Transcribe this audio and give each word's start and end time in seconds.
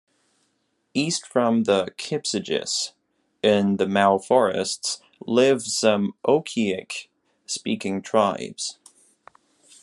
East 0.95 1.27
from 1.27 1.65
the 1.65 1.93
Kipsigis, 1.95 2.93
in 3.43 3.77
the 3.77 3.85
Mau 3.85 4.17
forests, 4.17 4.99
live 5.27 5.61
some 5.61 6.15
Okiek 6.25 7.07
speaking 7.45 8.01
tribes. 8.01 8.79